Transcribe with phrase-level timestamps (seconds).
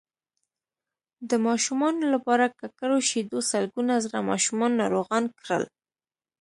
[1.29, 5.63] د ماشومانو لپاره ککړو شیدو سلګونه زره ماشومان ناروغان کړل